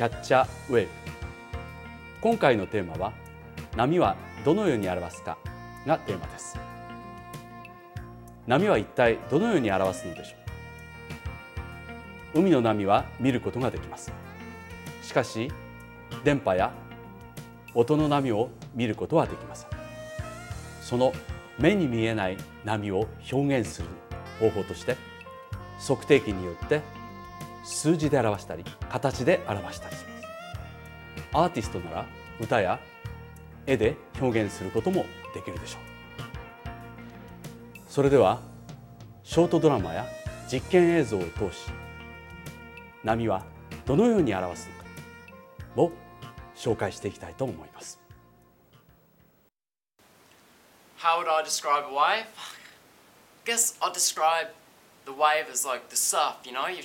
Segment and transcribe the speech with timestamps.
[0.00, 0.88] キャッチャーウェーブ
[2.22, 3.12] 今回のテーマは
[3.76, 5.36] 波はどのように表すか
[5.86, 6.58] がテーマです。
[8.46, 10.36] 波は一体どのように表すのでしょ
[12.36, 12.40] う？
[12.40, 14.10] 海の波は見ることができます。
[15.02, 15.52] しかし
[16.24, 16.72] 電波や
[17.74, 19.68] 音の波を見ることはできません。
[20.80, 21.12] その
[21.58, 23.88] 目に見えない波を表現する
[24.40, 24.96] 方法として
[25.86, 26.80] 測定器によって
[27.70, 30.10] 数字で表したり形で表したりします
[31.32, 32.06] アーティストなら
[32.40, 32.80] 歌や
[33.66, 35.04] 絵で表現することも
[35.34, 35.80] できるでしょう
[37.88, 38.40] それでは
[39.22, 40.06] ショートドラマや
[40.50, 41.70] 実験映像を通し
[43.04, 43.44] 波は
[43.86, 44.68] どのように表す
[45.76, 45.92] のかを
[46.56, 48.00] 紹介していきたいと思います
[50.98, 52.26] How would I describe a wave?
[52.26, 52.26] I
[53.46, 54.48] guess I'd describe
[55.06, 56.68] the wave as like the surf, you know?
[56.68, 56.82] You,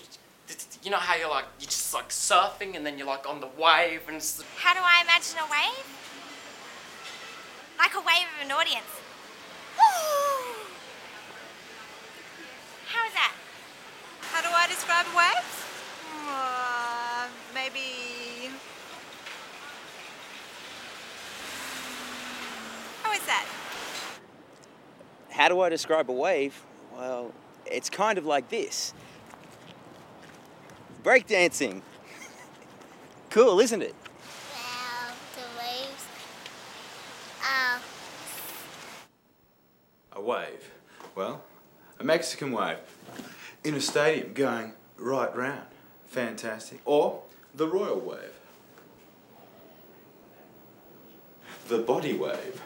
[0.86, 3.50] you know how you're like, you're just like surfing and then you're like on the
[3.58, 5.86] wave and it's How do I imagine a wave?
[7.80, 8.86] Like a wave of an audience.
[12.86, 13.34] How is that?
[14.22, 15.46] How do I describe a wave?
[16.28, 18.52] Uh, maybe.
[23.02, 23.46] How is that?
[25.32, 26.62] How do I describe a wave?
[26.96, 27.34] Well,
[27.66, 28.94] it's kind of like this
[31.06, 31.82] breakdancing.
[33.30, 33.94] cool, isn't it?
[34.52, 36.06] Well, the waves.
[37.44, 37.82] Oh,
[40.14, 40.72] A wave.
[41.14, 41.44] Well,
[42.00, 42.78] a Mexican wave.
[43.64, 45.68] In a stadium going right round.
[46.08, 46.82] Fantastic.
[46.86, 47.22] Or
[47.54, 48.40] the royal wave.
[51.68, 52.62] The body wave.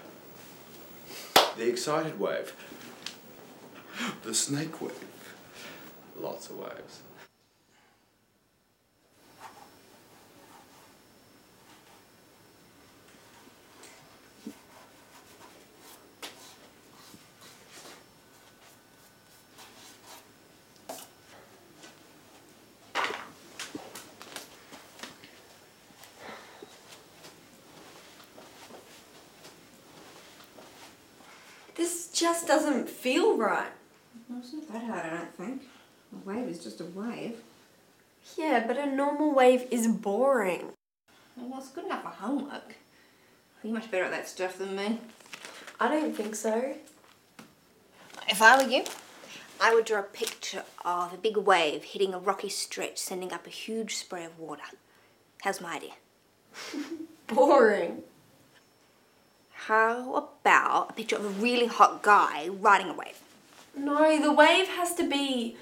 [1.57, 2.53] The excited wave.
[4.23, 4.93] The snake wave.
[6.17, 7.01] Lots of waves.
[31.79, 33.71] This just doesn't feel right.
[34.27, 35.61] Well, it's not that hard, I don't think.
[36.13, 37.37] A wave is just a wave.
[38.37, 40.73] Yeah, but a normal wave is boring.
[41.37, 42.75] Well, it's good enough for homework.
[43.63, 44.99] You're much better at that stuff than me.
[45.79, 46.75] I don't think so.
[48.27, 48.83] If I were you,
[49.61, 53.47] I would draw a picture of a big wave hitting a rocky stretch, sending up
[53.47, 54.63] a huge spray of water.
[55.41, 55.93] How's my idea?
[57.27, 58.03] Boring.
[59.69, 63.19] How about a picture of a really hot guy riding a wave?
[63.77, 65.57] No, the wave has to be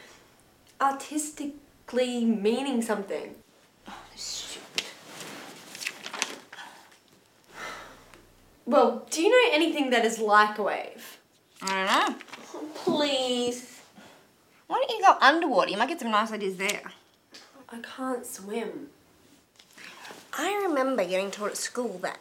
[0.80, 3.36] artistically meaning something.
[3.86, 4.86] Oh, stupid.
[8.66, 11.18] Well, do you know anything that is like a wave?
[11.62, 12.16] I don't know.
[12.76, 13.82] Please.
[14.68, 15.70] Why don't you go underwater?
[15.70, 16.94] You might get some nice ideas there.
[17.68, 18.88] I can't swim.
[20.32, 22.20] I remember getting taught at school that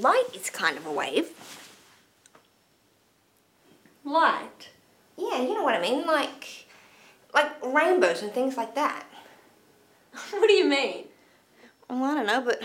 [0.00, 1.30] light is kind of a wave.
[4.04, 4.70] Light.
[5.16, 6.66] Yeah, you know what I mean, like
[7.32, 9.06] like rainbows and things like that.
[10.30, 11.06] What do you mean?
[11.88, 12.62] Well, I don't know, but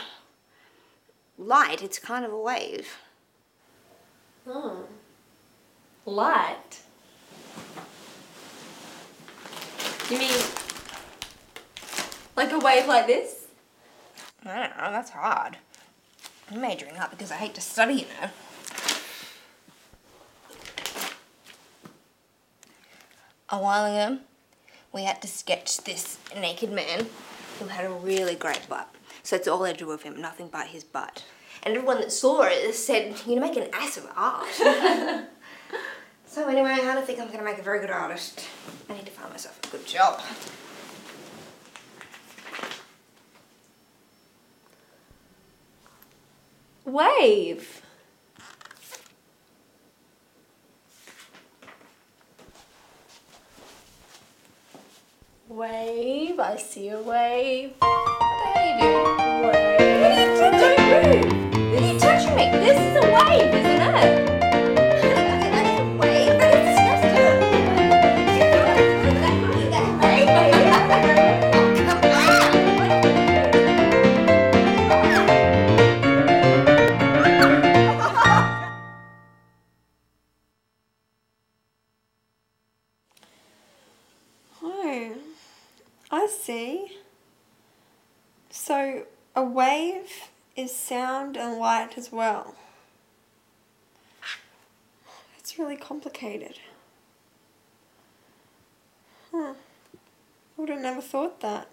[1.38, 2.88] light, it's kind of a wave.
[4.46, 4.84] Oh.
[6.06, 6.82] Light.
[10.10, 10.42] You mean
[12.36, 13.48] like a wave like this?
[14.46, 15.58] I don't know, that's hard.
[16.52, 18.30] I'm majoring up because I hate to study, you know.
[23.52, 24.20] A while ago,
[24.92, 27.08] we had to sketch this naked man
[27.60, 28.94] who had a really great butt.
[29.24, 31.24] So that's all I drew of him, nothing but his butt.
[31.64, 34.48] And everyone that saw it said, You're make an ass of art.
[36.26, 38.48] so, anyway, I don't think I'm gonna make a very good artist.
[38.90, 40.22] I need to find myself a good job.
[46.90, 47.84] Wave.
[55.48, 56.40] Wave.
[56.40, 57.74] I see a wave.
[57.78, 59.06] What are you doing?
[59.46, 59.80] Wave.
[61.74, 62.50] What are you touching me?
[62.58, 64.29] This is a wave, isn't it?
[89.60, 92.56] Wave is sound and light as well.
[95.38, 96.60] It's really complicated.
[99.34, 99.56] Huh.
[99.56, 101.68] I would have never thought that.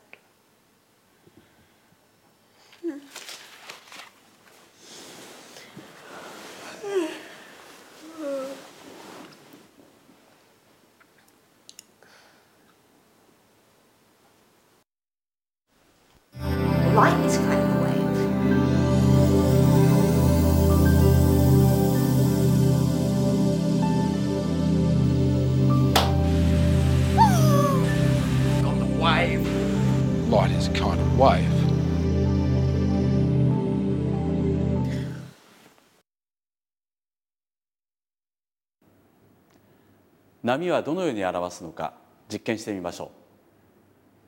[40.47, 41.95] 波はどのように表すのか
[42.33, 43.11] 実験してみましょ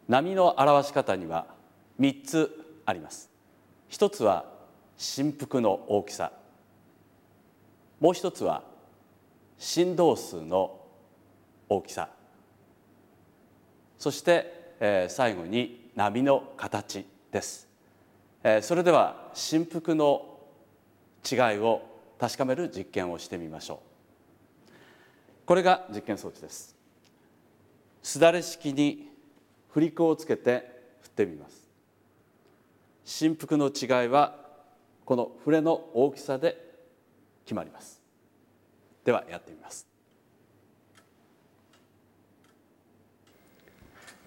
[0.08, 0.10] う。
[0.10, 1.46] 波の表し方には
[2.00, 3.30] 3つあります。
[3.88, 4.44] 一つは
[4.96, 6.32] 振幅の大きさ。
[8.00, 8.64] もう一つは
[9.58, 10.80] 振動数の
[11.68, 12.08] 大きさ。
[13.96, 17.68] そして、えー最後に波の形です、
[18.42, 20.38] えーそれでは振幅の
[21.30, 21.82] 違いを
[22.18, 23.87] 確かめる実験をしてみましょう。
[25.48, 26.76] これが実験装置です。
[28.02, 29.08] すだれ式に
[29.70, 31.66] 振り子をつけて振ってみます。
[33.06, 34.36] 振幅の違いは
[35.06, 36.62] この触れの大きさで
[37.46, 37.98] 決まります。
[39.06, 39.86] ではやってみます。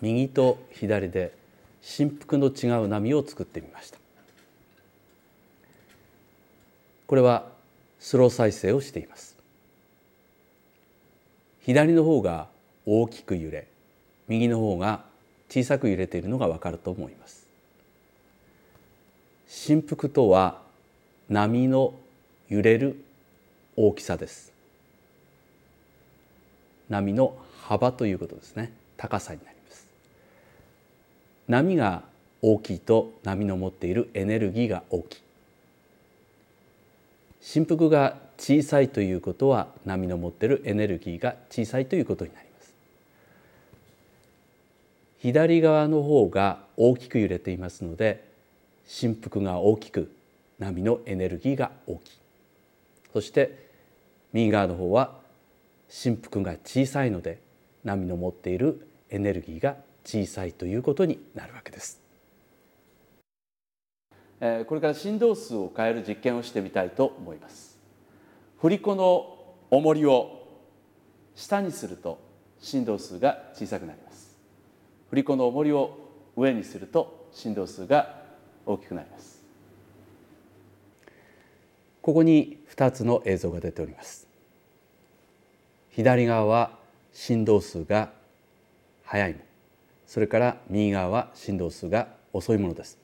[0.02, 1.38] 右と左で
[1.84, 4.00] 振幅の違う波を作ってみました。
[7.06, 7.46] これは
[8.00, 9.31] スロー再生をしています。
[11.64, 12.48] 左の方が
[12.86, 13.68] 大きく揺れ
[14.28, 15.04] 右の方が
[15.50, 17.46] 小さく揺れているのがわかると思います。
[19.50, 20.62] 振幅とは
[21.30, 21.94] 波の
[22.48, 23.04] 揺れる
[23.76, 24.54] 大きさです。
[26.90, 28.72] 波の幅ということですね。
[28.96, 29.88] 高さになります。
[31.50, 32.04] 波が
[32.42, 35.22] 大きいと波の持っているエネルギーが大きい。
[37.42, 42.74] 振幅が小さいということは波の持っているエネルギーが小さいということになります
[45.20, 48.28] 左側の方が大きく揺れていますので
[48.88, 50.12] 振幅が大きく
[50.58, 52.18] 波のエネルギーが大きい
[53.14, 53.70] そして
[54.34, 55.12] 右側の方は
[55.88, 57.40] 振幅が小さいので
[57.84, 62.02] 波の持っているエネルギーが小さいということになるわけです。
[64.40, 67.71] えーこれから振動数を変える実験をしてみたいと思います。
[68.62, 69.38] 振り子の
[69.70, 70.48] 重りを
[71.36, 72.20] 下にすると
[72.60, 74.38] 振動数が小さくなります。
[75.10, 75.98] 振り子の重りを
[76.36, 78.22] 上にすると振動数が
[78.66, 79.42] 大きくなります。
[82.02, 84.28] ここに2つの映像が出ております。
[85.90, 86.78] 左側は
[87.14, 88.12] 振動数が
[89.04, 89.46] 速いもの
[90.08, 92.98] それから右側は振動数が遅いものです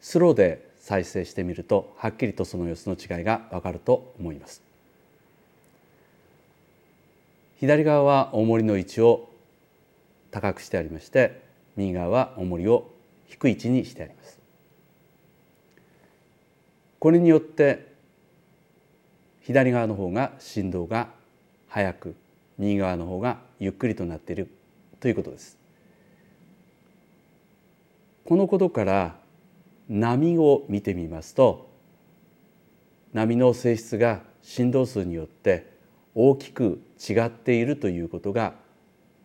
[0.00, 4.67] スローで再生してみるとはっきりとその様子の違いがわかると思います
[7.58, 9.28] 左側は重りの位置を
[10.30, 11.42] 高くしてありまして
[11.76, 12.90] 右側は重りを
[13.28, 14.38] 低い位置にしてあります
[16.98, 17.86] これによって
[19.42, 21.08] 左側の方が振動が
[21.68, 22.14] 速く
[22.58, 24.48] 右側の方がゆっくりとなっている
[25.00, 25.56] ということです。
[28.24, 29.16] このことから
[29.88, 31.70] 波を見てみますと
[33.14, 35.77] 波の性質が振動数によって
[36.14, 38.54] 大きく違っているということが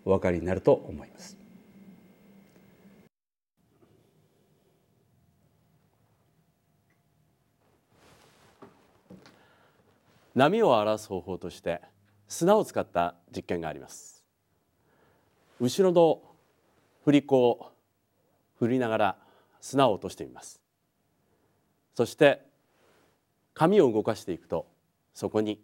[0.06, 1.44] お分かりになると思います。
[10.36, 11.82] 波を表す方法として
[12.28, 14.24] 砂を使った実験があります
[15.60, 16.22] 後ろの
[17.06, 17.72] 振り子を
[18.58, 19.16] 振りながら
[19.62, 20.60] 砂を落としてみます
[21.96, 22.42] そして
[23.54, 24.66] 紙を動かしていくと
[25.14, 25.62] そこに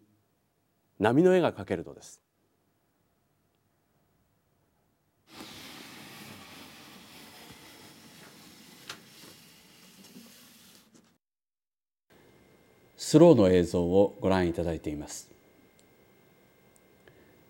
[0.99, 2.21] 波の絵が描けるのです。
[12.97, 15.29] スローの映像をご覧いただいています。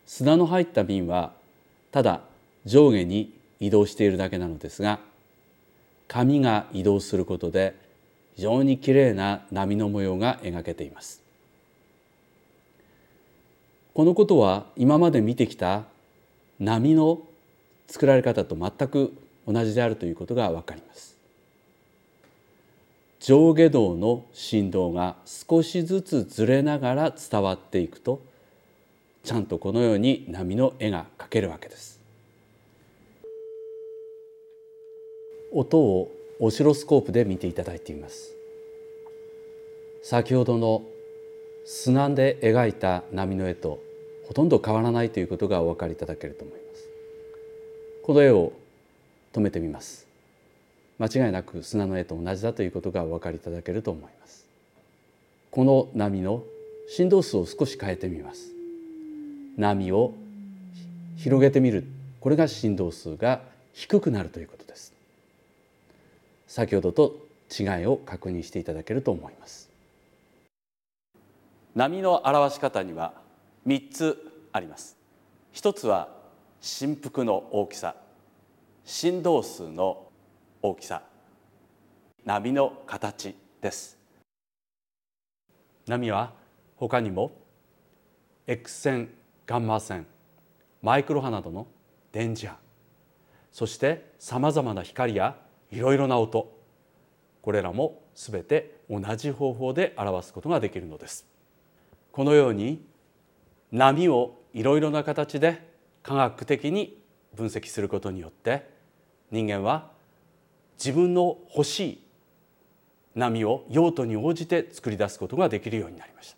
[0.05, 1.33] 砂の入った瓶は
[1.91, 2.21] ただ
[2.65, 4.99] 上下に移動しているだけなのですが
[6.07, 7.75] 紙が移動することで
[8.35, 11.28] 非常にきれいな波の模様が描けています。
[13.99, 15.83] このことは今まで見てきた
[16.57, 17.19] 波の
[17.89, 19.11] 作られ方と全く
[19.45, 21.17] 同じであるということがわかります。
[23.19, 28.21] 上下動の振動が少しずつずれながら伝わっていくと
[29.25, 31.99] ちゃんとこのように波の絵が描けるわけです。
[35.51, 38.33] 音をオシロスコープで見ていただいています。
[40.03, 40.83] 先ほどの
[41.65, 43.88] 砂で描いた波の絵と
[44.29, 46.87] ほとんど変わらないということがお分かりいただけると思います。
[48.03, 48.53] この絵を
[49.33, 50.05] 止めてみます。
[50.99, 54.45] 間違いなく砂の絵と同じだということがお分かりいただけると思います。
[55.49, 56.43] この波の
[56.89, 58.51] 振動数を少し変えてみます。
[59.57, 60.13] 波を
[61.17, 61.85] 広げてみる。
[62.21, 63.41] これが振動数が
[63.73, 64.93] 低くなるということです。
[66.45, 67.17] 先ほどと
[67.49, 69.71] 違いを確認していただけると思います。
[71.73, 73.27] 波の表し方には
[73.67, 74.97] 3つあります。
[75.51, 76.09] 一つは
[76.61, 77.95] 振幅の大きさ
[78.85, 80.07] 振動数の
[80.61, 81.01] 大きさ
[82.25, 83.97] 波の形です。
[85.87, 86.33] 波は
[86.75, 87.31] 他にも
[88.47, 89.09] X 線
[89.45, 90.05] ガンマ線
[90.81, 91.67] マイクロ波などの
[92.11, 92.57] 電磁波
[93.51, 95.35] そしてさまざまな光や
[95.71, 96.55] いろいろな音
[97.41, 101.25] これらも全て同じ方法で表すことができるのです。
[102.11, 102.85] このように
[103.71, 105.67] 波をいろいろな形で
[106.01, 106.99] 科学的に
[107.35, 108.67] 分析することによって
[109.31, 109.91] 人間は
[110.77, 112.03] 自分の欲しい
[113.15, 116.35] 波を用途に応じて作り出すことができるようになりまし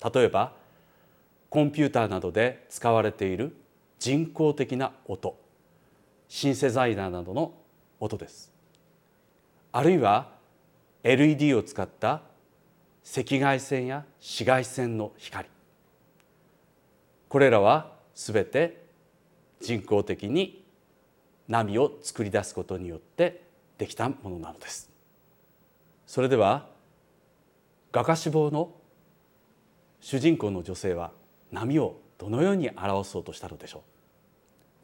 [0.00, 0.10] た。
[0.10, 0.52] 例えば
[1.50, 3.56] コンピューターなどで使われている
[3.98, 5.38] 人工的な音
[6.28, 7.54] シンセサイザーなどの
[8.00, 8.52] 音です。
[9.72, 10.30] あるいは
[11.02, 12.22] LED を使った
[13.04, 15.53] 赤外線や紫外線の光。
[17.34, 18.86] これらは全て
[19.60, 20.64] 人工的に
[21.48, 23.42] 波を作り出すことによって
[23.76, 24.88] できたものなのです。
[26.06, 26.68] それでは
[27.90, 28.70] 画家志望の
[30.00, 31.10] 主人公の女性は
[31.50, 33.82] 波をどのように表そうとしたのでしょう。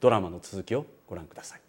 [0.01, 1.61] ドラマの続きをご覧ください。